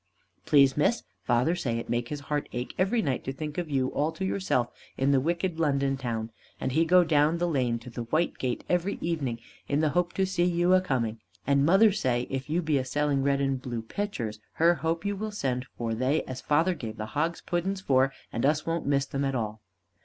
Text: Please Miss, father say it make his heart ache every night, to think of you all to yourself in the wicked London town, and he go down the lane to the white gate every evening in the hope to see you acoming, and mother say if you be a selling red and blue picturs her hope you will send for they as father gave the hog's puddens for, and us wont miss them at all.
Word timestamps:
Please 0.47 0.75
Miss, 0.75 1.03
father 1.21 1.53
say 1.55 1.77
it 1.77 1.87
make 1.87 2.09
his 2.09 2.21
heart 2.21 2.49
ache 2.53 2.73
every 2.79 3.03
night, 3.03 3.23
to 3.23 3.31
think 3.31 3.59
of 3.59 3.69
you 3.69 3.89
all 3.89 4.11
to 4.13 4.25
yourself 4.25 4.71
in 4.97 5.11
the 5.11 5.19
wicked 5.19 5.59
London 5.59 5.95
town, 5.95 6.31
and 6.59 6.71
he 6.71 6.85
go 6.85 7.03
down 7.03 7.37
the 7.37 7.47
lane 7.47 7.77
to 7.77 7.89
the 7.91 8.05
white 8.05 8.39
gate 8.39 8.63
every 8.67 8.97
evening 8.99 9.37
in 9.67 9.79
the 9.79 9.89
hope 9.89 10.13
to 10.13 10.25
see 10.25 10.43
you 10.43 10.73
acoming, 10.73 11.19
and 11.45 11.67
mother 11.67 11.91
say 11.91 12.25
if 12.31 12.49
you 12.49 12.63
be 12.63 12.79
a 12.79 12.83
selling 12.83 13.21
red 13.21 13.39
and 13.39 13.61
blue 13.61 13.83
picturs 13.83 14.39
her 14.53 14.73
hope 14.73 15.05
you 15.05 15.15
will 15.15 15.29
send 15.29 15.67
for 15.77 15.93
they 15.93 16.23
as 16.23 16.41
father 16.41 16.73
gave 16.73 16.97
the 16.97 17.05
hog's 17.13 17.39
puddens 17.43 17.79
for, 17.79 18.11
and 18.33 18.43
us 18.43 18.65
wont 18.65 18.87
miss 18.87 19.05
them 19.05 19.23
at 19.23 19.35
all. 19.35 19.61